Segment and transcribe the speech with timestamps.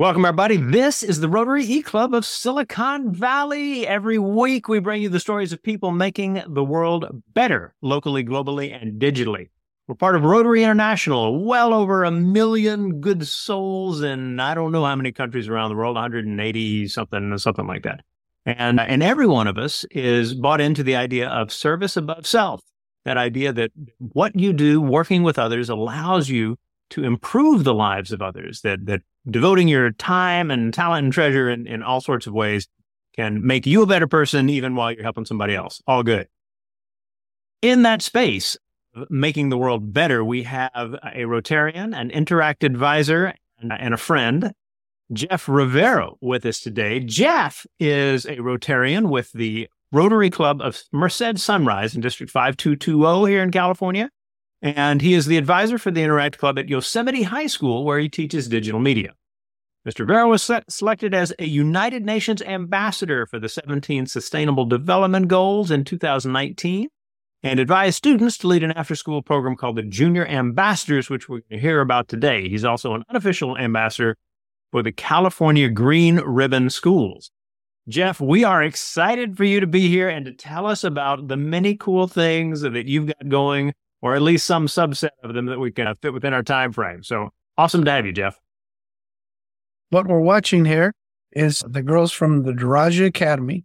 [0.00, 0.56] Welcome, everybody.
[0.56, 3.86] This is the Rotary E Club of Silicon Valley.
[3.86, 8.72] Every week, we bring you the stories of people making the world better locally, globally,
[8.72, 9.50] and digitally.
[9.86, 14.86] We're part of Rotary International, well over a million good souls in I don't know
[14.86, 18.00] how many countries around the world, 180 something, something like that.
[18.46, 22.26] And, uh, and every one of us is bought into the idea of service above
[22.26, 22.62] self.
[23.04, 26.56] That idea that what you do working with others allows you
[26.88, 31.50] to improve the lives of others, that, that devoting your time and talent and treasure
[31.50, 32.68] in, in all sorts of ways
[33.14, 35.82] can make you a better person even while you're helping somebody else.
[35.86, 36.28] All good.
[37.62, 38.56] In that space,
[38.96, 44.52] uh, making the world better, we have a Rotarian, an Interact advisor, and a friend,
[45.12, 47.00] Jeff Rivero, with us today.
[47.00, 53.42] Jeff is a Rotarian with the Rotary Club of Merced Sunrise in District 5220 here
[53.42, 54.08] in California.
[54.62, 58.08] And he is the advisor for the Interact Club at Yosemite High School, where he
[58.08, 59.14] teaches digital media.
[59.88, 60.06] Mr.
[60.06, 65.70] Vera was set, selected as a United Nations ambassador for the 17 Sustainable Development Goals
[65.70, 66.88] in 2019
[67.42, 71.40] and advised students to lead an after school program called the Junior Ambassadors, which we're
[71.40, 72.48] going to hear about today.
[72.48, 74.18] He's also an unofficial ambassador
[74.70, 77.30] for the California Green Ribbon Schools.
[77.88, 81.36] Jeff, we are excited for you to be here and to tell us about the
[81.36, 85.58] many cool things that you've got going, or at least some subset of them that
[85.58, 87.02] we can fit within our time frame.
[87.02, 88.38] So awesome to have you, Jeff.
[89.90, 90.92] What we're watching here
[91.32, 93.64] is the girls from the Daraja Academy,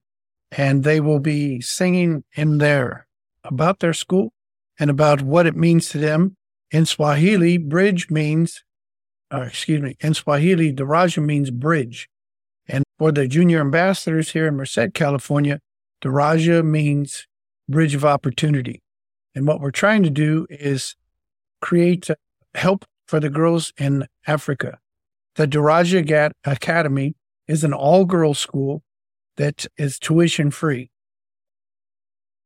[0.52, 3.08] and they will be singing in there
[3.44, 4.34] about their school
[4.80, 6.36] and about what it means to them.
[6.72, 8.64] In Swahili, bridge means,
[9.32, 12.10] uh, excuse me, in Swahili, Daraja means bridge.
[12.68, 15.60] And for the junior ambassadors here in Merced, California,
[16.04, 17.28] Daraja means
[17.70, 18.82] bridge of opportunity.
[19.36, 20.96] And what we're trying to do is
[21.62, 22.10] create
[22.56, 24.80] help for the girls in Africa
[25.36, 27.16] the Daraja Academy
[27.48, 28.84] is an all girls school
[29.38, 30.90] that is tuition free.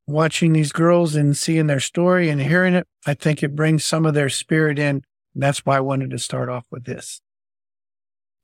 [0.06, 4.04] Watching these girls and seeing their story and hearing it, I think it brings some
[4.04, 5.02] of their spirit in.
[5.34, 7.20] And that's why I wanted to start off with this.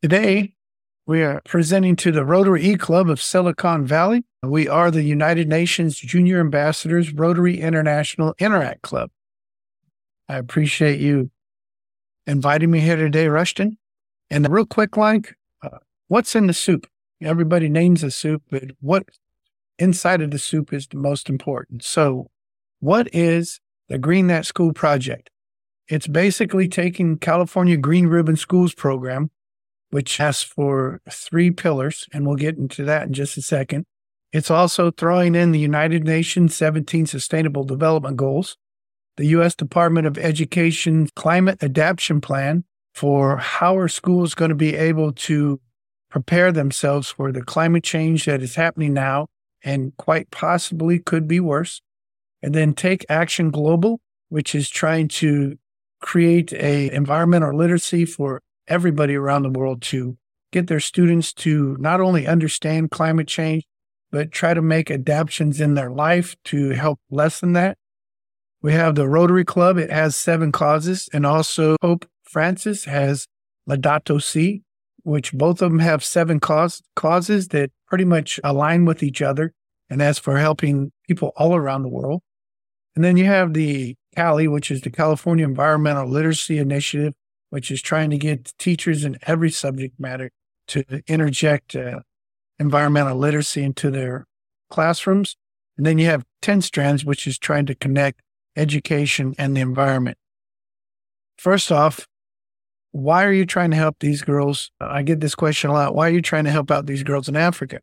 [0.00, 0.54] Today,
[1.06, 4.24] we are presenting to the Rotary E Club of Silicon Valley.
[4.42, 9.10] We are the United Nations Junior Ambassadors Rotary International Interact Club.
[10.28, 11.30] I appreciate you
[12.26, 13.78] inviting me here today, Rushton.
[14.30, 15.78] And real quick, like, uh,
[16.08, 16.88] what's in the soup?
[17.22, 19.04] Everybody names the soup, but what
[19.78, 21.84] inside of the soup is the most important.
[21.84, 22.26] So,
[22.80, 25.30] what is the Green That School project?
[25.88, 29.30] It's basically taking California Green Ribbon Schools program,
[29.96, 33.86] which has for three pillars, and we'll get into that in just a second.
[34.30, 38.58] It's also throwing in the United Nations 17 Sustainable Development Goals,
[39.16, 39.54] the U.S.
[39.54, 45.62] Department of Education Climate Adaptation Plan, for how are schools going to be able to
[46.10, 49.28] prepare themselves for the climate change that is happening now
[49.64, 51.80] and quite possibly could be worse.
[52.42, 55.56] And then take action global, which is trying to
[56.02, 60.16] create a environmental literacy for everybody around the world to
[60.52, 63.64] get their students to not only understand climate change,
[64.10, 67.76] but try to make adaptations in their life to help lessen that.
[68.62, 69.76] We have the Rotary Club.
[69.76, 73.26] It has seven causes and also Pope Francis has
[73.68, 74.62] Laudato Si,
[75.02, 79.52] which both of them have seven cause, causes that pretty much align with each other.
[79.88, 82.22] And that's for helping people all around the world.
[82.96, 87.12] And then you have the CELI, which is the California Environmental Literacy Initiative,
[87.56, 90.30] which is trying to get teachers in every subject matter
[90.66, 92.00] to interject uh,
[92.58, 94.26] environmental literacy into their
[94.68, 95.36] classrooms.
[95.78, 98.20] And then you have 10 strands, which is trying to connect
[98.56, 100.18] education and the environment.
[101.38, 102.06] First off,
[102.92, 104.70] why are you trying to help these girls?
[104.78, 105.94] I get this question a lot.
[105.94, 107.80] Why are you trying to help out these girls in Africa?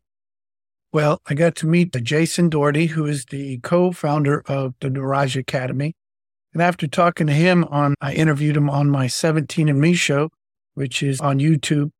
[0.92, 5.96] Well, I got to meet Jason Doherty, who is the co-founder of the Daraja Academy.
[6.54, 10.30] And after talking to him on, I interviewed him on my 17 and Me show,
[10.74, 11.90] which is on YouTube.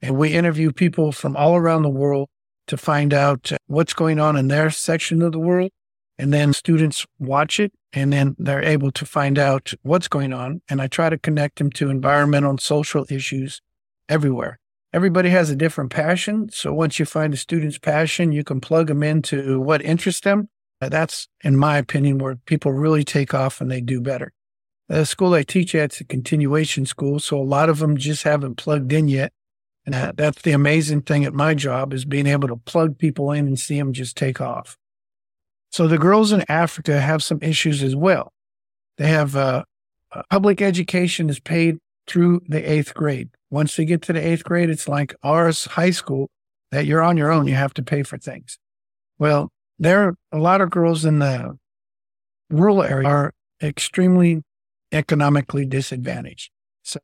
[0.00, 2.28] And we interview people from all around the world
[2.68, 5.70] to find out uh, what's going on in their section of the world.
[6.18, 10.62] And then students watch it and then they're able to find out what's going on.
[10.68, 13.60] And I try to connect them to environmental and social issues
[14.08, 14.58] everywhere.
[14.92, 16.48] Everybody has a different passion.
[16.50, 20.48] So once you find a student's passion, you can plug them into what interests them.
[20.80, 24.32] That's, in my opinion, where people really take off and they do better.
[24.88, 27.18] The school I teach at is a continuation school.
[27.18, 29.32] So a lot of them just haven't plugged in yet.
[29.84, 33.46] And that's the amazing thing at my job is being able to plug people in
[33.46, 34.76] and see them just take off.
[35.70, 38.32] So the girls in Africa have some issues as well.
[38.98, 39.64] They have uh,
[40.12, 43.30] uh, public education is paid through the eighth grade.
[43.50, 46.28] Once they get to the eighth grade, it's like ours high school
[46.70, 47.46] that you're on your own.
[47.46, 48.58] You have to pay for things.
[49.18, 51.58] Well, there are a lot of girls in the
[52.50, 54.42] rural area are extremely
[54.92, 56.50] economically disadvantaged.
[56.82, 57.00] So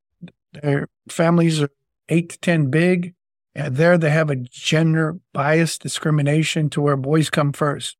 [0.52, 1.70] their families are
[2.08, 3.14] eight to 10 big.
[3.54, 7.96] And there they have a gender bias discrimination to where boys come first.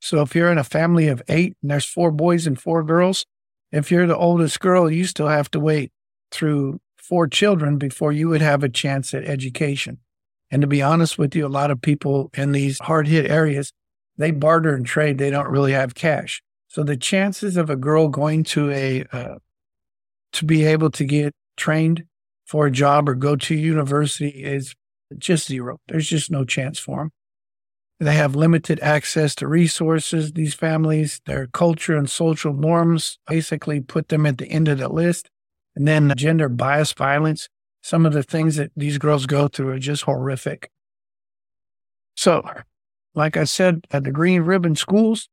[0.00, 3.26] So if you're in a family of eight and there's four boys and four girls,
[3.70, 5.92] if you're the oldest girl, you still have to wait
[6.30, 9.98] through four children before you would have a chance at education.
[10.50, 13.72] And to be honest with you, a lot of people in these hard hit areas,
[14.20, 15.18] they barter and trade.
[15.18, 16.42] They don't really have cash.
[16.68, 19.36] So the chances of a girl going to a, uh,
[20.32, 22.04] to be able to get trained
[22.44, 24.74] for a job or go to university is
[25.18, 25.78] just zero.
[25.88, 27.10] There's just no chance for them.
[27.98, 34.08] They have limited access to resources, these families, their culture and social norms basically put
[34.08, 35.30] them at the end of the list.
[35.74, 37.48] And then gender bias violence.
[37.82, 40.70] Some of the things that these girls go through are just horrific.
[42.16, 42.42] So,
[43.14, 45.28] like I said, at the Green Ribbon Schools,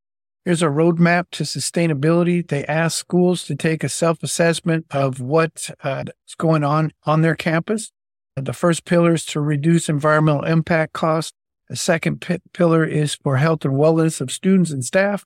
[0.46, 2.48] here's a roadmap to sustainability.
[2.48, 6.06] They ask schools to take a self assessment of what's uh,
[6.38, 7.92] going on on their campus.
[8.36, 11.34] The first pillar is to reduce environmental impact costs.
[11.70, 15.26] The second p- pillar is for health and wellness of students and staff.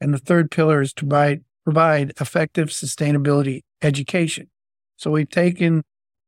[0.00, 4.48] And the third pillar is to provide, provide effective sustainability education.
[4.96, 5.82] So we've taken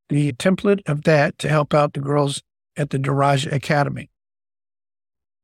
[0.09, 2.43] the template of that to help out the girls
[2.77, 4.11] at the Daraja Academy.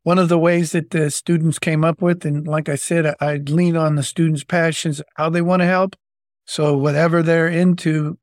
[0.09, 3.37] One of the ways that the students came up with, and like I said, I
[3.37, 5.97] lean on the students' passions, how they want to help.
[6.47, 8.17] So whatever they're into,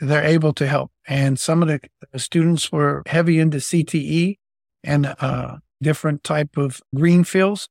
[0.00, 0.92] they're able to help.
[1.06, 1.80] And some of the
[2.18, 4.38] students were heavy into CTE
[4.82, 7.68] and uh, different type of green fields.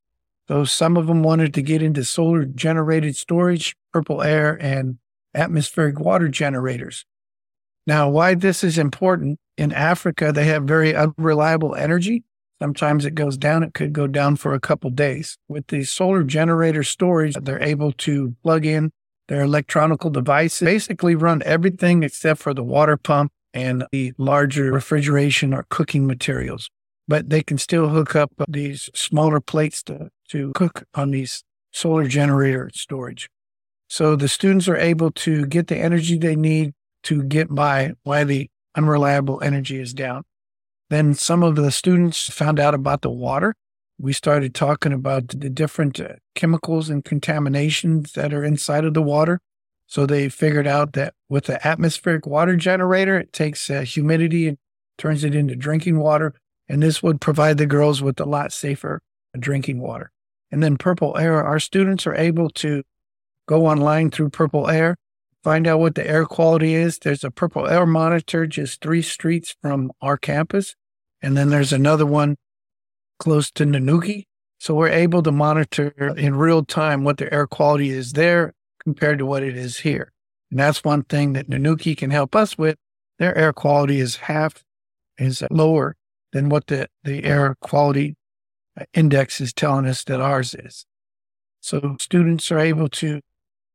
[0.47, 4.99] So some of them wanted to get into solar generated storage, purple air, and
[5.33, 7.03] atmospheric water generators.
[7.87, 12.25] Now, why this is important in Africa, they have very unreliable energy.
[12.61, 13.63] Sometimes it goes down.
[13.63, 15.37] It could go down for a couple days.
[15.47, 18.91] With the solar generator storage, they're able to plug in
[19.27, 25.53] their electronical devices, basically run everything except for the water pump and the larger refrigeration
[25.53, 26.69] or cooking materials.
[27.07, 32.07] But they can still hook up these smaller plates to, to cook on these solar
[32.07, 33.29] generator storage.
[33.87, 36.73] So the students are able to get the energy they need
[37.03, 40.23] to get by while the unreliable energy is down.
[40.89, 43.55] Then some of the students found out about the water.
[43.97, 49.01] We started talking about the different uh, chemicals and contaminations that are inside of the
[49.01, 49.39] water.
[49.87, 54.57] So they figured out that with the atmospheric water generator, it takes uh, humidity and
[54.97, 56.33] turns it into drinking water.
[56.67, 59.01] And this would provide the girls with a lot safer
[59.39, 60.11] drinking water.
[60.51, 62.83] And then Purple Air, our students are able to
[63.47, 64.97] go online through Purple Air,
[65.45, 66.97] find out what the air quality is.
[66.97, 70.75] There's a Purple Air monitor just three streets from our campus.
[71.21, 72.37] And then there's another one
[73.19, 74.25] close to Nanyuki.
[74.59, 78.53] So we're able to monitor in real time what the air quality is there
[78.83, 80.11] compared to what it is here.
[80.49, 82.77] And that's one thing that Nanyuki can help us with.
[83.19, 84.63] Their air quality is half,
[85.19, 85.95] is lower
[86.33, 88.15] than what the, the air quality
[88.95, 90.87] index is telling us that ours is.
[91.61, 93.21] So students are able to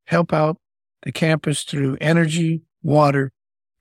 [0.07, 0.57] help out
[1.03, 3.33] the campus through energy, water,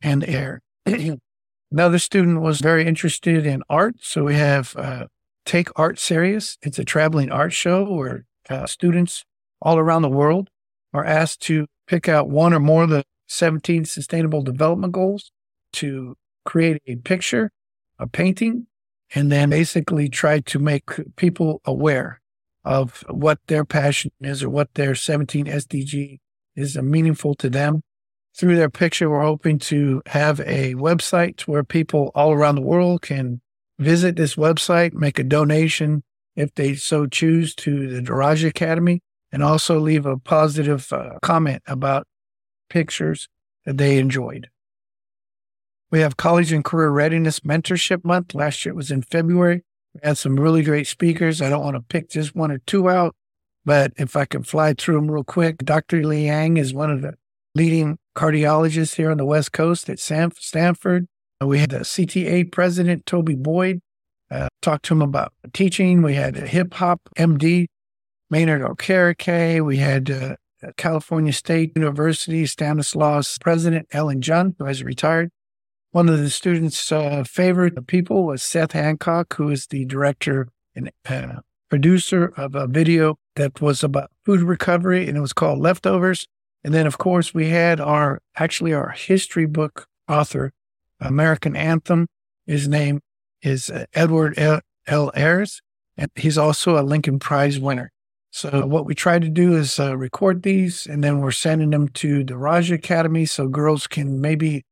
[0.02, 0.62] and air.
[1.72, 3.96] Another student was very interested in art.
[4.02, 5.06] So we have uh,
[5.46, 6.58] Take Art Serious.
[6.62, 9.26] It's a traveling art show where uh, students
[9.62, 10.50] all around the world
[10.94, 15.32] are asked to pick out one or more of the 17 sustainable development goals
[15.74, 17.52] to create a picture,
[18.00, 18.66] a painting,
[19.14, 22.22] and then basically try to make people aware
[22.64, 26.20] of what their passion is or what their 17 SDG
[26.60, 27.82] is meaningful to them.
[28.36, 33.02] Through their picture, we're hoping to have a website where people all around the world
[33.02, 33.42] can
[33.80, 36.04] visit this website, make a donation
[36.36, 39.02] if they so choose to the Daraja Academy,
[39.32, 42.06] and also leave a positive uh, comment about
[42.70, 43.28] pictures
[43.66, 44.50] that they enjoyed.
[45.92, 48.36] We have College and Career Readiness Mentorship Month.
[48.36, 49.64] Last year it was in February.
[49.96, 51.42] We had some really great speakers.
[51.42, 53.16] I don't want to pick just one or two out,
[53.66, 56.04] but if I can fly through them real quick, Dr.
[56.04, 57.16] Liang is one of the
[57.56, 61.08] leading cardiologists here on the West Coast at Stanford.
[61.42, 63.82] We had the CTA president, Toby Boyd,
[64.30, 66.02] uh, to him about teaching.
[66.02, 67.68] We had a hip hop MD,
[68.30, 69.66] Maynard Okereke.
[69.66, 70.36] We had uh,
[70.78, 75.32] California State University Stanislaus president, Ellen Junn, who has retired.
[75.92, 80.92] One of the students' uh, favorite people was Seth Hancock, who is the director and
[81.08, 86.28] uh, producer of a video that was about food recovery, and it was called Leftovers.
[86.62, 90.52] And then, of course, we had our actually our history book author,
[91.00, 92.08] American Anthem.
[92.46, 93.00] His name
[93.42, 94.60] is uh, Edward L.
[94.88, 95.12] L.
[95.16, 95.62] Ayers,
[95.98, 97.92] and he's also a Lincoln Prize winner.
[98.32, 101.88] So what we try to do is uh, record these, and then we're sending them
[101.90, 104.66] to the Raja Academy so girls can maybe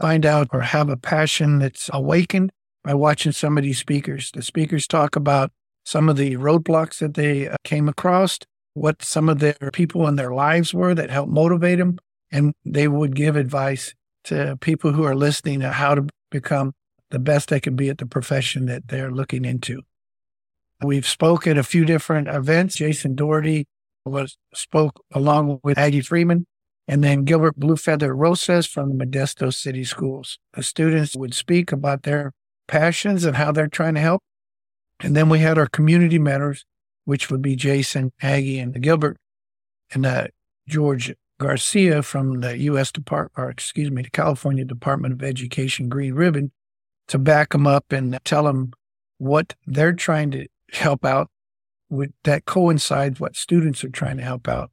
[0.00, 2.52] find out or have a passion that's awakened
[2.84, 4.30] by watching some of these speakers.
[4.30, 5.50] The speakers talk about
[5.84, 8.38] some of the roadblocks that they uh, came across,
[8.74, 11.98] what some of their people in their lives were that helped motivate them,
[12.30, 16.72] and they would give advice to people who are listening on how to become
[17.10, 19.82] the best they can be at the profession that they're looking into.
[20.82, 22.76] We've spoke at a few different events.
[22.76, 23.66] Jason Doherty
[24.04, 26.46] was spoke along with Aggie Freeman
[26.88, 30.38] and then Gilbert Bluefeather Rosas from the Modesto City Schools.
[30.54, 32.32] The students would speak about their
[32.66, 34.22] passions and how they're trying to help.
[35.02, 36.64] And then we had our community mentors,
[37.04, 39.18] which would be Jason, Aggie, and Gilbert,
[39.92, 40.28] and uh,
[40.68, 42.92] George Garcia from the U.S.
[42.92, 46.52] Department, or excuse me, the California Department of Education Green Ribbon,
[47.08, 48.72] to back them up and tell them
[49.18, 51.28] what they're trying to help out
[51.90, 54.70] with that coincides what students are trying to help out.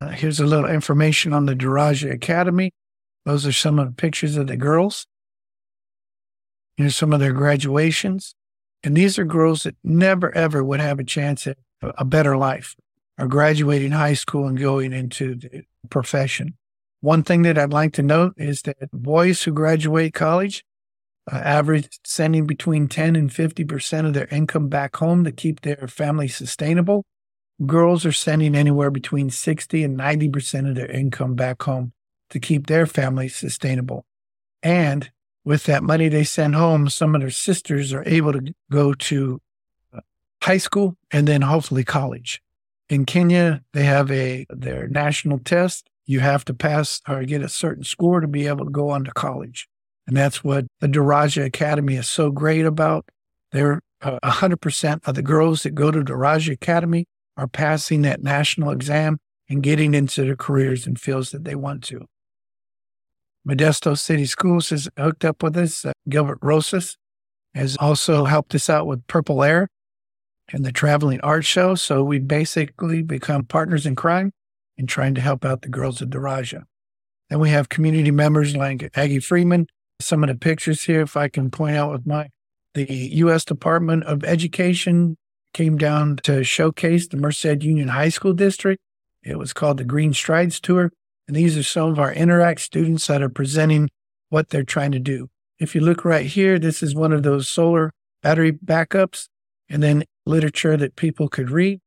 [0.00, 2.72] Uh, here's a little information on the Daraja Academy.
[3.24, 5.06] Those are some of the pictures of the girls.
[6.76, 8.34] Here's some of their graduations.
[8.84, 12.74] And these are girls that never, ever would have a chance at a better life
[13.18, 16.56] or graduating high school and going into the profession.
[17.00, 20.64] One thing that I'd like to note is that boys who graduate college
[21.30, 25.86] uh, average sending between 10 and 50% of their income back home to keep their
[25.88, 27.04] family sustainable.
[27.64, 31.92] Girls are sending anywhere between 60 and 90% of their income back home
[32.30, 34.04] to keep their family sustainable.
[34.62, 35.10] And
[35.44, 39.40] with that money they send home, some of their sisters are able to go to
[39.94, 40.00] uh,
[40.42, 42.42] high school and then hopefully college.
[42.88, 45.88] In Kenya, they have a their national test.
[46.04, 49.04] You have to pass or get a certain score to be able to go on
[49.04, 49.68] to college.
[50.06, 53.08] And that's what the Daraja Academy is so great about.
[53.52, 57.06] They're uh, 100% of the girls that go to Daraja Academy
[57.36, 59.18] are passing that national exam
[59.48, 62.06] and getting into the careers and fields that they want to.
[63.48, 65.84] Modesto City Schools has hooked up with us.
[65.84, 66.96] Uh, Gilbert Rosas
[67.54, 69.68] has also helped us out with Purple Air
[70.52, 71.74] and the Traveling Art Show.
[71.74, 74.32] So we basically become partners in crime
[74.76, 76.62] in trying to help out the girls of Daraja.
[77.28, 79.66] Then we have community members like Aggie Freeman.
[80.00, 82.28] Some of the pictures here, if I can point out with my,
[82.74, 83.44] the U.S.
[83.44, 85.16] Department of Education
[85.54, 88.80] came down to showcase the Merced Union High School District.
[89.22, 90.92] It was called the Green Strides Tour.
[91.26, 93.90] And these are some of our Interact students that are presenting
[94.28, 95.28] what they're trying to do.
[95.58, 99.28] If you look right here, this is one of those solar battery backups
[99.68, 101.80] and then literature that people could read.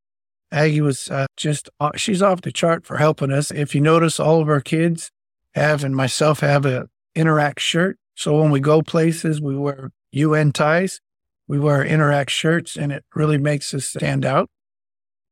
[0.52, 3.50] Aggie was uh, just, uh, she's off the chart for helping us.
[3.50, 5.10] If you notice, all of our kids
[5.54, 7.98] have, and myself have a Interact shirt.
[8.14, 11.00] So when we go places, we wear UN ties,
[11.48, 14.48] we wear Interact shirts, and it really makes us stand out.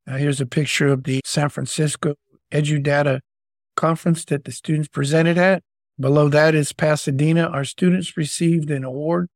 [0.07, 2.15] Uh, here's a picture of the San Francisco
[2.53, 3.21] EduData
[3.75, 5.63] conference that the students presented at.
[5.99, 7.47] Below that is Pasadena.
[7.47, 9.29] Our students received an award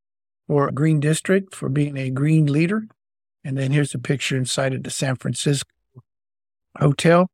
[0.47, 2.89] for Green District for being a green leader.
[3.45, 5.71] And then here's a picture inside of the San Francisco
[6.79, 7.29] Hotel.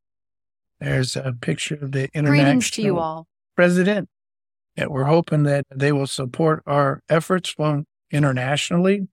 [0.79, 3.27] There's a picture of the international Greetings to you all.
[3.55, 4.09] president.
[4.77, 9.07] And we're hoping that they will support our efforts from internationally.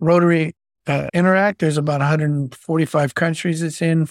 [0.00, 0.54] Rotary
[0.86, 4.06] uh, Interact, there's about 145 countries it's in,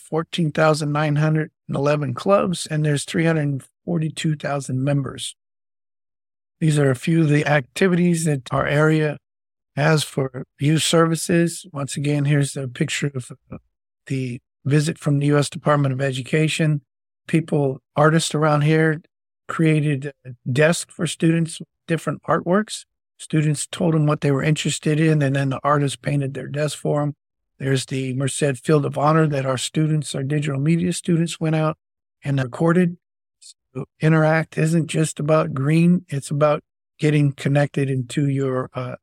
[1.73, 5.35] 14,911 clubs, and there's 342,000 members.
[6.59, 9.17] These are a few of the activities that our area
[9.75, 11.65] has for youth services.
[11.71, 13.31] Once again, here's a picture of
[14.07, 15.49] the visit from the U.S.
[15.49, 16.81] Department of Education.
[17.27, 19.01] People, artists around here
[19.47, 22.85] created a desk for students, different artworks.
[23.17, 26.77] Students told them what they were interested in, and then the artists painted their desk
[26.77, 27.15] for them.
[27.61, 31.77] There's the Merced Field of Honor that our students, our digital media students, went out
[32.23, 32.97] and recorded.
[33.39, 36.63] So Interact isn't just about green, it's about
[36.97, 38.95] getting connected into your uh,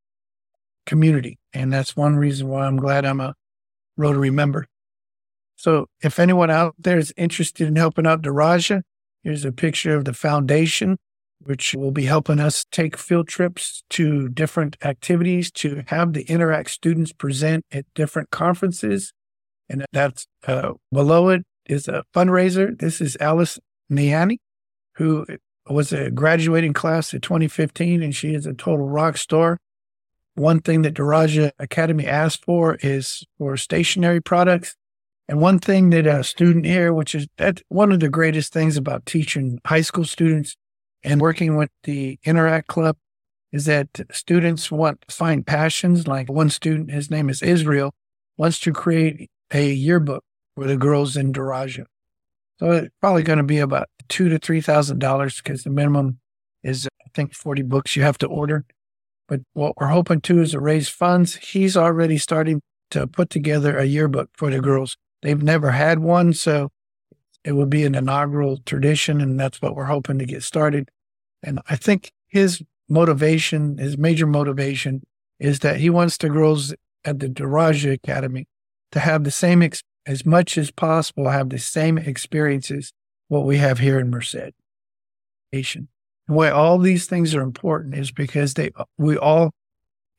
[0.87, 1.38] community.
[1.53, 3.35] And that's one reason why I'm glad I'm a
[3.97, 4.67] Rotary member.
[5.55, 8.83] So if anyone out there is interested in helping out Daraja,
[9.23, 10.99] here's a picture of the foundation
[11.40, 16.71] which will be helping us take field trips to different activities to have the Interact
[16.71, 19.12] students present at different conferences.
[19.68, 22.78] And that's uh, below it is a fundraiser.
[22.78, 23.59] This is Alice
[23.90, 24.38] Niani,
[24.95, 25.26] who
[25.68, 29.59] was a graduating class of 2015, and she is a total rock star.
[30.35, 34.76] One thing that Daraja Academy asked for is for stationery products.
[35.28, 38.76] And one thing that a student here, which is that one of the greatest things
[38.76, 40.57] about teaching high school students
[41.05, 42.97] and working with the Interact Club
[43.52, 46.07] is that students want to find passions.
[46.07, 47.95] Like one student, his name is Israel,
[48.37, 50.25] wants to create a yearbook
[50.55, 51.85] for the girls in Daraja.
[52.59, 56.19] So it's probably going to be about two to three thousand dollars because the minimum
[56.62, 58.67] is I think forty books you have to order.
[59.28, 61.37] But what we're hoping to is to raise funds.
[61.37, 64.97] He's already starting to put together a yearbook for the girls.
[65.23, 66.71] They've never had one, so
[67.49, 70.90] it will be an inaugural tradition, and that's what we're hoping to get started.
[71.43, 75.00] And I think his motivation, his major motivation,
[75.40, 76.75] is that he wants the girls
[77.07, 78.47] at the Daraja Academy
[78.93, 82.93] to have the same, ex- as much as possible, have the same experiences
[83.28, 84.52] what we have here in Merced.
[85.50, 85.88] And
[86.26, 89.52] why all these things are important is because they, we all,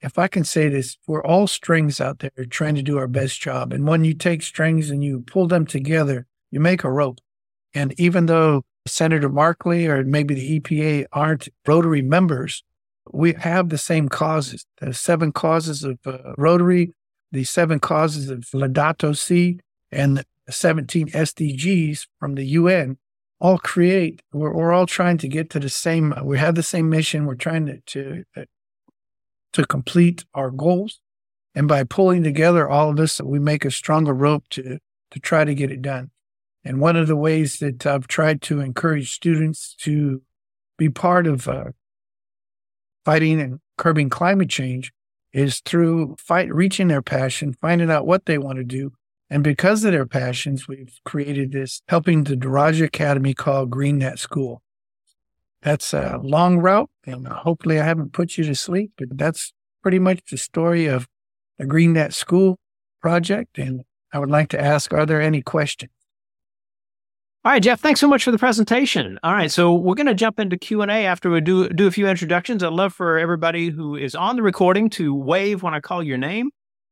[0.02, 3.40] if I can say this, we're all strings out there trying to do our best
[3.40, 3.72] job.
[3.72, 7.20] And when you take strings and you pull them together, you make a rope.
[7.74, 12.64] And even though Senator Markley or maybe the EPA aren't Rotary members,
[13.12, 14.66] we have the same causes.
[14.80, 16.94] The seven causes of uh, Rotary,
[17.32, 19.60] the seven causes of Laudato Si,
[19.92, 22.98] and the 17 SDGs from the UN
[23.42, 26.90] all create, we're, we're all trying to get to the same, we have the same
[26.90, 27.26] mission.
[27.26, 28.44] We're trying to, to, uh,
[29.54, 31.00] to complete our goals.
[31.56, 34.80] And by pulling together all of this, we make a stronger rope to,
[35.12, 36.12] to try to get it done.
[36.70, 40.22] And one of the ways that I've tried to encourage students to
[40.78, 41.72] be part of uh,
[43.04, 44.94] fighting and curbing climate change
[45.34, 48.92] is through fight, reaching their passion, finding out what they want to do.
[49.32, 54.20] And because of their passions, we've created this helping the Daraja Academy called Green That
[54.20, 54.62] School.
[55.64, 59.98] That's a long route, and hopefully I haven't put you to sleep, but that's pretty
[59.98, 61.08] much the story of
[61.58, 62.60] the Green That School
[63.02, 63.58] project.
[63.58, 65.94] And I would like to ask, are there any questions?
[67.46, 69.18] All right, Jeff, thanks so much for the presentation.
[69.24, 72.06] All right, so we're going to jump into Q&A after we do do a few
[72.06, 72.62] introductions.
[72.62, 76.18] I'd love for everybody who is on the recording to wave when I call your
[76.18, 76.50] name.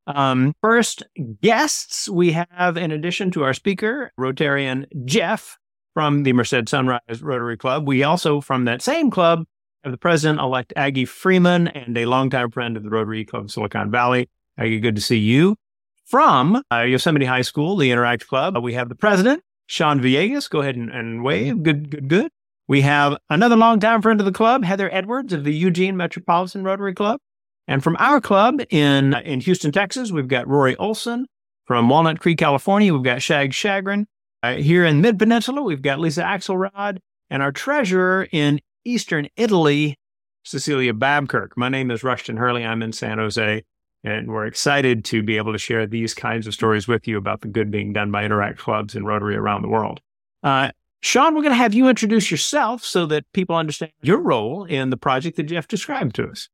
[0.08, 1.03] Um, first
[1.42, 5.57] guests we have, in addition to our speaker, Rotarian Jeff
[5.94, 7.86] from the Merced Sunrise Rotary Club.
[7.86, 9.44] We also, from that same club,
[9.83, 13.92] have the president-elect Aggie Freeman and a longtime friend of the Rotary Club of Silicon
[13.92, 14.29] Valley.
[14.57, 15.57] Aggie, good to see you.
[16.05, 20.62] From uh, Yosemite High School, the Interact Club, we have the president, Sean Villegas, go
[20.62, 21.62] ahead and, and wave.
[21.62, 22.32] Good, good, good.
[22.68, 26.94] We have another longtime friend of the club, Heather Edwards of the Eugene Metropolitan Rotary
[26.94, 27.20] Club.
[27.68, 31.27] And from our club in, in Houston, Texas, we've got Rory Olson.
[31.66, 34.06] From Walnut Creek, California, we've got Shag Shagrin.
[34.42, 37.00] Uh, here in Mid Peninsula, we've got Lisa Axelrod.
[37.30, 39.98] And our treasurer in Eastern Italy,
[40.44, 41.50] Cecilia Babkirk.
[41.58, 42.66] My name is Rushton Hurley.
[42.66, 43.64] I'm in San Jose.
[44.03, 47.42] And we're excited to be able to share these kinds of stories with you about
[47.42, 50.00] the good being done by Interact clubs and Rotary around the world.
[50.44, 54.64] Uh, Sean, we're going to have you introduce yourself so that people understand your role
[54.66, 56.50] in the project that Jeff described to us.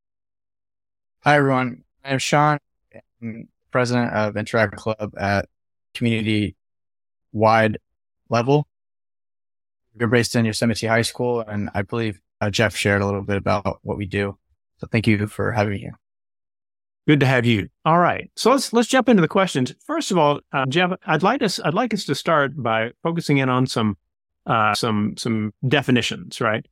[1.22, 1.84] Hi, everyone.
[2.04, 2.60] I'm Sean,
[3.22, 5.48] I'm president of Interact Club at
[5.94, 6.56] community
[7.32, 7.78] wide
[8.30, 8.68] level.
[9.96, 13.38] We're based in Yosemite High School, and I believe uh, Jeff shared a little bit
[13.38, 14.38] about what we do.
[14.78, 15.98] So thank you for having me here.
[17.08, 17.68] Good to have you.
[17.84, 19.74] All right, so let's let's jump into the questions.
[19.86, 23.40] First of all, uh, Jeff, I'd like us I'd like us to start by focusing
[23.40, 23.98] in on some
[24.46, 26.66] uh, some some definitions, right?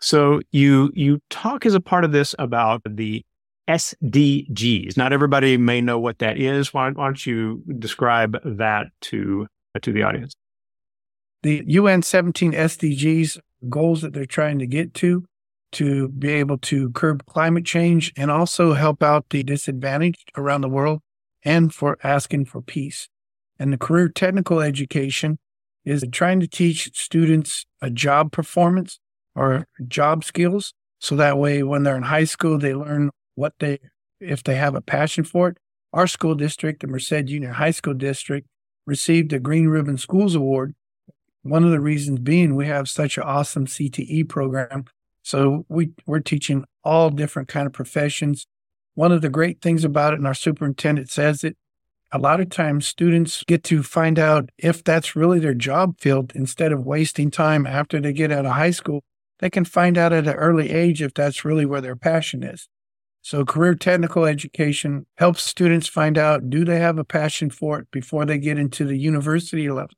[0.00, 3.24] So you you talk as a part of this about the
[3.68, 4.96] SDGs.
[4.96, 6.72] Not everybody may know what that is.
[6.72, 9.46] Why, why don't you describe that to
[9.82, 10.34] to the audience?
[11.42, 15.24] The UN 17 SDGs goals that they're trying to get to
[15.72, 20.68] to be able to curb climate change and also help out the disadvantaged around the
[20.68, 21.00] world
[21.44, 23.08] and for asking for peace.
[23.58, 25.38] And the career technical education
[25.84, 28.98] is trying to teach students a job performance
[29.34, 30.72] or job skills.
[31.00, 33.78] So that way, when they're in high school, they learn what they,
[34.20, 35.58] if they have a passion for it.
[35.92, 38.46] Our school district, the Merced Union High School District,
[38.86, 40.74] received a Green Ribbon Schools Award.
[41.42, 44.86] One of the reasons being we have such an awesome CTE program
[45.26, 48.46] so we, we're teaching all different kind of professions.
[48.94, 51.56] One of the great things about it, and our superintendent says it,
[52.12, 56.30] a lot of times students get to find out if that's really their job field
[56.36, 59.02] instead of wasting time after they get out of high school.
[59.40, 62.68] They can find out at an early age if that's really where their passion is.
[63.20, 67.90] So career technical education helps students find out do they have a passion for it
[67.90, 69.96] before they get into the university level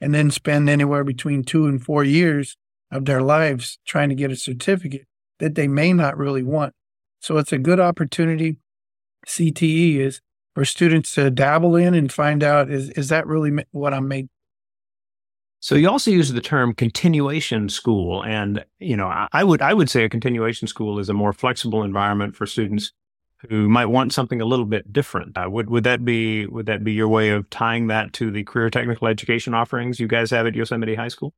[0.00, 2.56] and then spend anywhere between two and four years
[2.90, 5.06] of their lives trying to get a certificate
[5.38, 6.74] that they may not really want.
[7.20, 8.58] So it's a good opportunity.
[9.26, 10.20] CTE is
[10.54, 14.28] for students to dabble in and find out is, is that really what I'm made?
[15.60, 18.24] So you also use the term continuation school.
[18.24, 21.82] And, you know, I would, I would say a continuation school is a more flexible
[21.82, 22.92] environment for students
[23.48, 25.36] who might want something a little bit different.
[25.36, 28.44] Uh, would, would that be, would that be your way of tying that to the
[28.44, 31.34] career technical education offerings you guys have at Yosemite High School?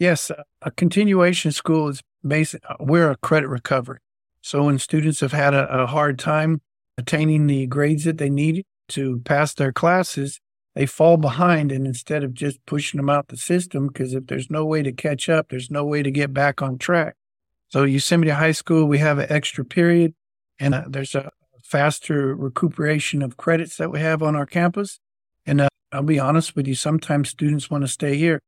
[0.00, 0.32] Yes.
[0.62, 2.62] A continuation school is basic.
[2.68, 3.98] Uh, we're a credit recovery.
[4.40, 6.62] So when students have had a, a hard time
[6.96, 10.40] attaining the grades that they need to pass their classes,
[10.74, 11.70] they fall behind.
[11.70, 14.90] And instead of just pushing them out the system, because if there's no way to
[14.90, 17.14] catch up, there's no way to get back on track.
[17.68, 20.14] So Yosemite High School, we have an extra period
[20.58, 21.30] and uh, there's a
[21.62, 24.98] faster recuperation of credits that we have on our campus.
[25.44, 28.40] And uh, I'll be honest with you, sometimes students want to stay here.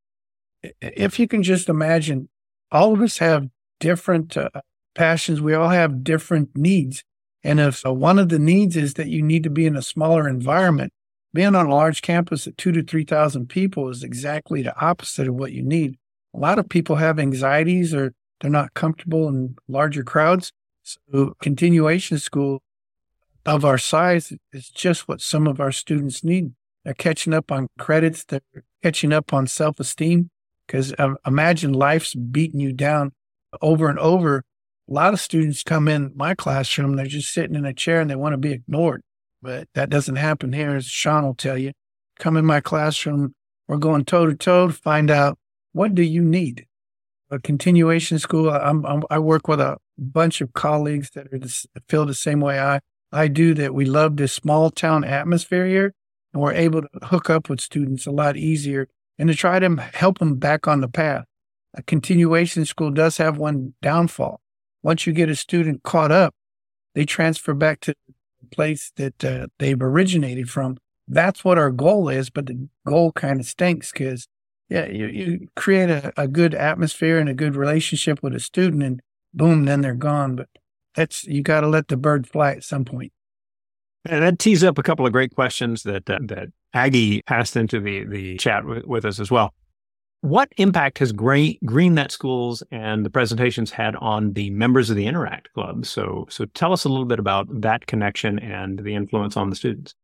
[0.80, 2.28] If you can just imagine,
[2.70, 3.48] all of us have
[3.80, 4.48] different uh,
[4.94, 5.40] passions.
[5.40, 7.04] We all have different needs.
[7.44, 9.82] And if uh, one of the needs is that you need to be in a
[9.82, 10.92] smaller environment,
[11.34, 15.34] being on a large campus at two to 3,000 people is exactly the opposite of
[15.34, 15.96] what you need.
[16.34, 20.52] A lot of people have anxieties or they're not comfortable in larger crowds.
[20.82, 22.62] So continuation school
[23.46, 26.52] of our size is just what some of our students need.
[26.84, 28.24] They're catching up on credits.
[28.24, 28.42] They're
[28.82, 30.30] catching up on self esteem
[30.66, 33.12] because uh, imagine life's beating you down
[33.60, 34.44] over and over.
[34.88, 36.96] A lot of students come in my classroom.
[36.96, 39.02] They're just sitting in a chair and they want to be ignored.
[39.40, 41.72] But that doesn't happen here, as Sean will tell you.
[42.18, 43.34] Come in my classroom,
[43.66, 45.38] we're going toe to toe to find out
[45.72, 46.66] what do you need.
[47.30, 48.50] A continuation school.
[48.50, 52.60] I'm, I'm, i work with a bunch of colleagues that are feel the same way
[52.60, 53.54] I I do.
[53.54, 55.94] That we love this small town atmosphere here,
[56.32, 58.88] and we're able to hook up with students a lot easier
[59.22, 61.26] and to try to help them back on the path.
[61.74, 64.40] A continuation school does have one downfall.
[64.82, 66.34] Once you get a student caught up,
[66.96, 70.76] they transfer back to the place that uh, they've originated from.
[71.06, 74.26] That's what our goal is, but the goal kind of stinks because,
[74.68, 78.82] yeah, you, you create a, a good atmosphere and a good relationship with a student,
[78.82, 79.00] and
[79.32, 80.34] boom, then they're gone.
[80.34, 80.48] But
[80.96, 83.12] that's you got to let the bird fly at some point.
[84.04, 87.80] And that tees up a couple of great questions that uh, that Aggie passed into
[87.80, 89.54] the the chat with, with us as well.
[90.22, 95.06] What impact has Green, GreenNet Schools and the presentations had on the members of the
[95.06, 95.84] Interact Club?
[95.84, 99.56] So, so tell us a little bit about that connection and the influence on the
[99.56, 99.96] students.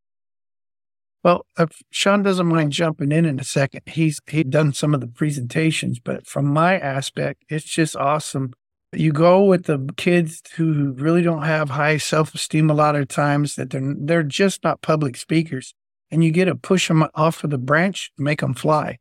[1.23, 5.01] Well, if Sean doesn't mind jumping in in a second, he's he done some of
[5.01, 8.55] the presentations, but from my aspect, it's just awesome.
[8.93, 13.09] You go with the kids who really don't have high self esteem a lot of
[13.09, 15.75] times that they're they're just not public speakers,
[16.11, 18.99] and you get to push them off of the branch, make them fly.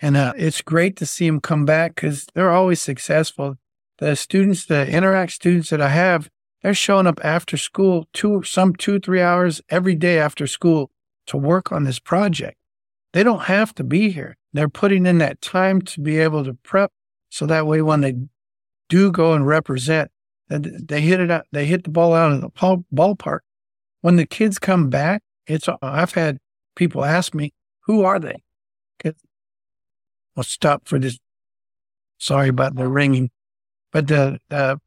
[0.00, 3.56] And uh, it's great to see them come back because they're always successful.
[3.98, 6.30] The students, the Interact students that I have,
[6.62, 10.90] they're showing up after school, two, some two, three hours every day after school
[11.26, 12.56] to work on this project.
[13.12, 14.36] They don't have to be here.
[14.52, 16.92] They're putting in that time to be able to prep.
[17.28, 18.14] So that way, when they
[18.90, 20.10] do go and represent,
[20.48, 22.50] they hit it out, they hit the ball out in the
[22.92, 23.38] ballpark.
[24.02, 26.38] When the kids come back, it's, I've had
[26.76, 27.54] people ask me,
[27.86, 28.42] who are they?
[30.36, 31.18] I'll stop for this.
[32.18, 33.30] Sorry about the ringing.
[33.92, 34.80] But the, the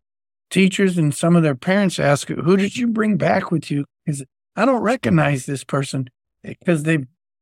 [0.49, 3.85] teachers and some of their parents ask, who did you bring back with you?
[4.05, 4.23] Because
[4.55, 6.09] I don't recognize this person
[6.43, 6.99] because they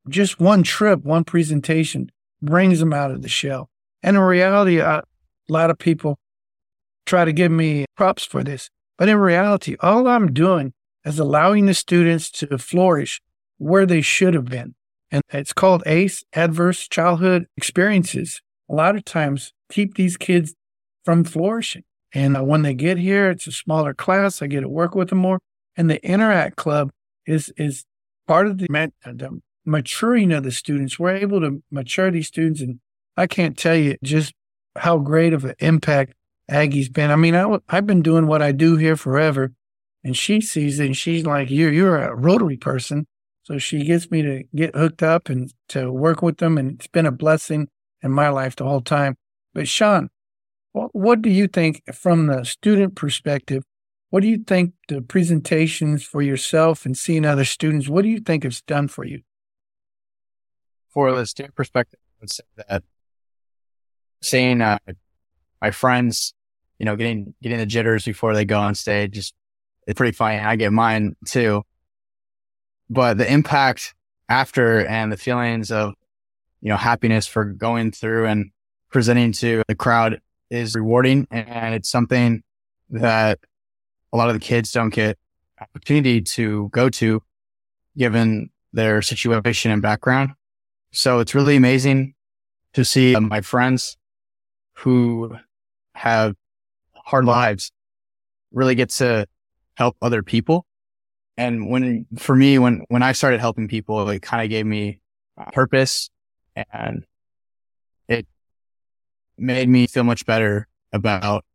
[0.10, 3.69] just one trip, one presentation brings them out of the shell.
[4.02, 5.04] And in reality, a
[5.47, 6.17] lot of people
[7.12, 8.69] try to give me props for this.
[8.97, 10.71] But in reality, all I'm doing
[11.04, 13.19] is allowing the students to flourish
[13.58, 14.76] where they should have been.
[15.12, 18.41] And it's called ACE, Adverse Childhood Experiences.
[18.69, 20.56] A lot of times keep these kids
[21.04, 21.84] from flourishing.
[22.13, 24.41] And uh, when they get here, it's a smaller class.
[24.41, 25.39] I get to work with them more.
[25.76, 26.91] And the Interact Club
[27.26, 27.84] is, is
[28.26, 28.67] part of the,
[29.04, 30.97] the maturing of the students.
[30.97, 32.62] We're able to mature these students.
[32.62, 32.80] And
[33.17, 34.34] I can't tell you just
[34.78, 36.13] how great of an impact
[36.52, 37.10] Aggie's been.
[37.10, 39.54] I mean, I, I've been doing what I do here forever.
[40.04, 43.08] And she sees it and she's like, you're, you're a Rotary person.
[43.44, 46.58] So she gets me to get hooked up and to work with them.
[46.58, 47.68] And it's been a blessing
[48.02, 49.16] in my life the whole time.
[49.54, 50.10] But Sean,
[50.72, 53.64] what, what do you think from the student perspective?
[54.10, 58.20] What do you think the presentations for yourself and seeing other students, what do you
[58.20, 59.22] think it's done for you?
[60.90, 62.84] For the student perspective, I would say that
[64.22, 64.80] seeing uh,
[65.62, 66.34] my friends,
[66.82, 69.34] you know, getting getting the jitters before they go on stage, just
[69.88, 70.39] it's pretty funny.
[70.39, 71.63] I get mine too
[72.91, 73.96] but the impact
[74.28, 75.94] after and the feelings of,
[76.60, 78.52] you know, happiness for going through and
[78.89, 81.26] presenting to the crowd is rewarding.
[81.32, 82.44] And it's something
[82.89, 83.39] that
[84.12, 85.17] a lot of the kids don't get
[85.62, 87.24] opportunity to go to
[87.98, 90.32] given their situation and background.
[90.91, 92.13] So it's really amazing
[92.74, 93.96] to see my friends
[94.74, 95.38] who
[95.96, 96.36] have
[97.06, 97.72] hard lives
[98.52, 99.26] really get to
[99.76, 100.66] help other people.
[101.38, 105.00] And when, for me, when, when I started helping people, it kind of gave me
[105.38, 106.10] uh, purpose
[106.56, 107.06] and
[108.08, 108.28] it
[109.38, 111.46] made me feel much better about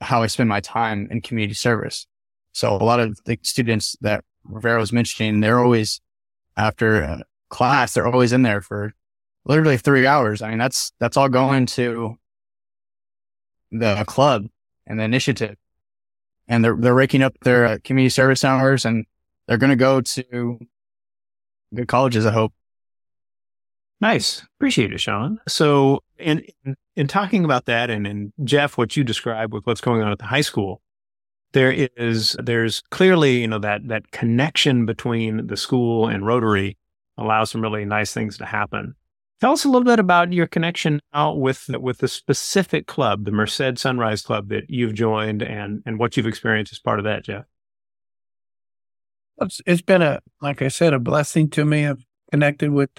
[0.00, 2.06] how I spend my time in community service.
[2.52, 6.00] So a lot of the students that Rivero was mentioning, they're always
[6.56, 8.94] after class, they're always in there for
[9.44, 10.42] literally three hours.
[10.42, 12.16] I mean, that's, that's all going to
[13.70, 14.46] the club
[14.86, 15.56] and the initiative.
[16.46, 19.04] And they're, they're raking up their uh, community service hours and
[19.46, 20.58] they're going to go to
[21.74, 22.52] good colleges, I hope.
[24.00, 24.42] Nice.
[24.58, 25.40] Appreciate it, Sean.
[25.48, 26.44] So in,
[26.96, 30.18] in talking about that and, and Jeff, what you described with what's going on at
[30.18, 30.80] the high school,
[31.52, 36.76] there is, there's clearly, you know, that, that connection between the school and Rotary
[37.16, 38.94] allows some really nice things to happen.
[39.40, 43.30] Tell us a little bit about your connection out with with the specific club, the
[43.30, 47.24] Merced Sunrise Club that you've joined, and and what you've experienced as part of that,
[47.24, 47.44] Jeff.
[49.40, 51.86] It's, it's been a like I said, a blessing to me.
[51.86, 52.90] I've connected with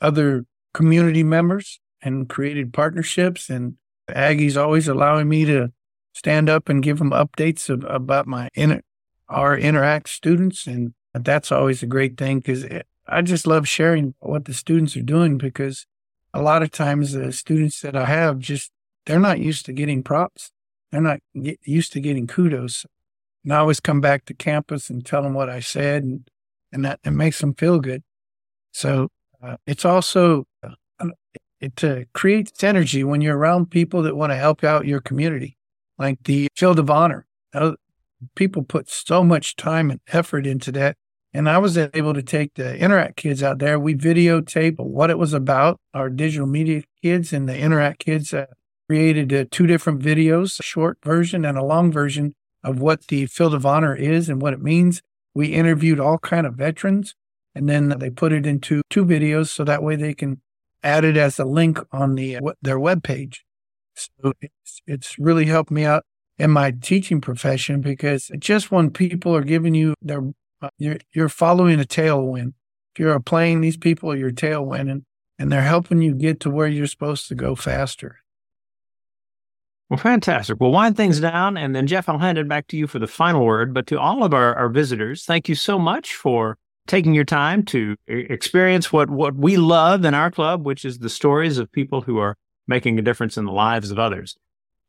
[0.00, 3.74] other community members and created partnerships, and
[4.08, 5.72] Aggie's always allowing me to
[6.12, 8.80] stand up and give them updates of, about my inter,
[9.28, 12.64] our interact students, and that's always a great thing because
[13.08, 15.86] I just love sharing what the students are doing because
[16.34, 18.70] a lot of times the students that I have just,
[19.06, 20.52] they're not used to getting props.
[20.92, 22.84] They're not used to getting kudos.
[23.44, 26.28] And I always come back to campus and tell them what I said and,
[26.70, 28.02] and that it makes them feel good.
[28.72, 29.08] So
[29.42, 31.08] uh, it's also, uh,
[31.60, 35.56] it uh, creates energy when you're around people that want to help out your community,
[35.98, 37.26] like the Field of Honor.
[38.34, 40.96] People put so much time and effort into that
[41.34, 43.78] and I was able to take the Interact kids out there.
[43.78, 48.46] We videotaped what it was about, our digital media kids and the Interact kids uh,
[48.88, 53.26] created uh, two different videos, a short version and a long version of what the
[53.26, 55.02] Field of Honor is and what it means.
[55.34, 57.14] We interviewed all kind of veterans
[57.54, 60.40] and then they put it into two videos so that way they can
[60.82, 63.44] add it as a link on the uh, their web page.
[63.94, 66.04] So it's, it's really helped me out
[66.38, 70.22] in my teaching profession because just when people are giving you their
[70.60, 72.54] Uh, you're you're following a tailwind.
[72.94, 75.04] If you're playing these people, you're tailwinding,
[75.38, 78.18] and they're helping you get to where you're supposed to go faster.
[79.88, 80.58] Well, fantastic.
[80.60, 83.06] We'll wind things down, and then Jeff, I'll hand it back to you for the
[83.06, 83.72] final word.
[83.72, 87.62] But to all of our, our visitors, thank you so much for taking your time
[87.62, 92.02] to experience what what we love in our club, which is the stories of people
[92.02, 94.36] who are making a difference in the lives of others.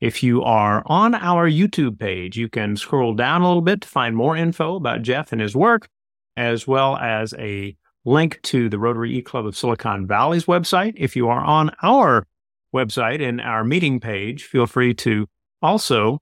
[0.02, 3.88] If you are on our YouTube page, you can scroll down a little bit to
[3.88, 5.90] find more info about Jeff and his work,
[6.38, 10.94] as well as a link to the Rotary E Club of Silicon Valley's website.
[10.96, 12.26] If you are on our
[12.74, 15.28] website and our meeting page, feel free to
[15.62, 16.20] also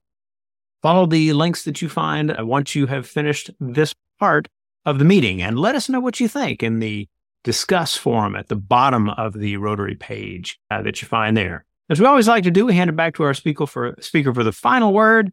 [0.82, 4.48] follow the links that you find once you have finished this part
[4.84, 7.06] of the meeting and let us know what you think in the
[7.44, 11.64] discuss forum at the bottom of the Rotary page uh, that you find there.
[11.90, 14.34] As we always like to do, we hand it back to our speaker for speaker
[14.34, 15.32] for the final word.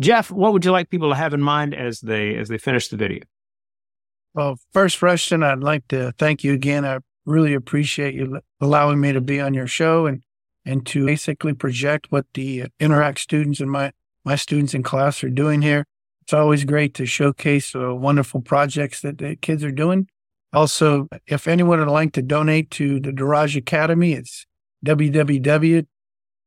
[0.00, 2.88] Jeff, what would you like people to have in mind as they as they finish
[2.88, 3.24] the video?
[4.34, 6.84] Well, first, Rushton, I'd like to thank you again.
[6.84, 10.22] I really appreciate you allowing me to be on your show and
[10.64, 13.92] and to basically project what the Interact students and my
[14.24, 15.86] my students in class are doing here.
[16.22, 20.08] It's always great to showcase uh, wonderful projects that the kids are doing.
[20.52, 24.46] Also, if anyone would like to donate to the Daraja Academy, it's
[24.84, 25.86] www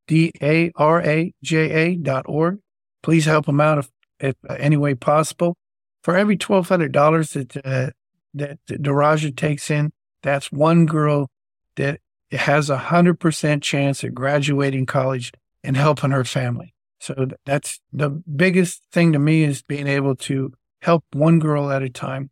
[0.10, 2.58] D-A-R-A-J-A dot org.
[3.04, 5.56] Please help them out if, if uh, any way possible.
[6.04, 7.92] For every $1,200 that, uh,
[8.34, 9.92] that Daraja takes in,
[10.24, 11.30] that's one girl
[11.76, 12.00] that
[12.32, 15.32] has a hundred percent chance of graduating college
[15.64, 16.74] and helping her family.
[17.00, 21.84] So that's the biggest thing to me is being able to help one girl at
[21.84, 22.32] a time.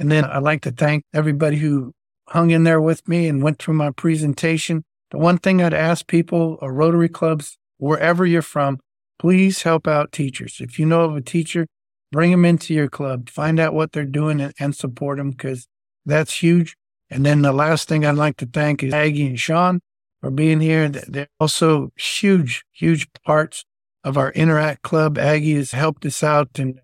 [0.00, 1.92] And then I'd like to thank everybody who
[2.28, 4.84] hung in there with me and went through my presentation.
[5.14, 8.80] The one thing I'd ask people or Rotary clubs, wherever you're from,
[9.20, 10.56] please help out teachers.
[10.58, 11.68] If you know of a teacher,
[12.10, 15.68] bring them into your club, find out what they're doing and, and support them because
[16.04, 16.74] that's huge.
[17.10, 19.78] And then the last thing I'd like to thank is Aggie and Sean
[20.20, 20.88] for being here.
[20.88, 23.64] They're also huge, huge parts
[24.02, 25.16] of our Interact Club.
[25.16, 26.80] Aggie has helped us out and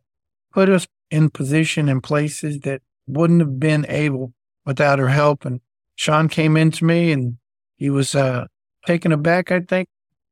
[0.52, 5.44] put us in position in places that wouldn't have been able without her help.
[5.44, 5.60] And
[5.96, 7.38] Sean came into me and
[7.80, 8.46] he was uh,
[8.86, 9.88] taken aback, I think,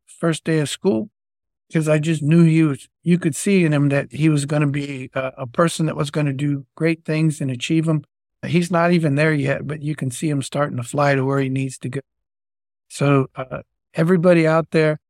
[0.06, 1.08] first day of school,
[1.66, 4.60] because I just knew he was, you could see in him that he was going
[4.60, 8.04] to be a, a person that was going to do great things and achieve them.
[8.46, 11.40] He's not even there yet, but you can see him starting to fly to where
[11.40, 12.00] he needs to go.
[12.88, 13.62] So, uh,
[13.94, 15.00] everybody out there,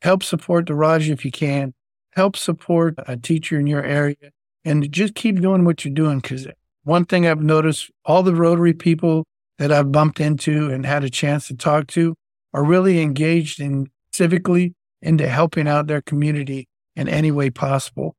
[0.00, 1.74] help support the Raj if you can.
[2.12, 4.16] Help support a teacher in your area
[4.64, 6.20] and just keep doing what you're doing.
[6.20, 6.46] Because
[6.84, 9.26] one thing I've noticed all the Rotary people
[9.58, 12.14] that I've bumped into and had a chance to talk to
[12.52, 18.16] are really engaged in civically into helping out their community in any way possible.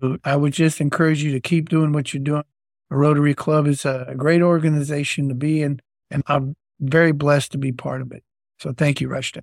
[0.00, 2.44] So I would just encourage you to keep doing what you're doing.
[2.90, 7.58] The Rotary Club is a great organization to be in, and I'm very blessed to
[7.58, 8.22] be part of it.
[8.58, 9.42] So thank you, Rushton.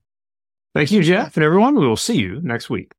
[0.74, 1.76] Thank you, Jeff, and everyone.
[1.76, 2.94] We will see you next week.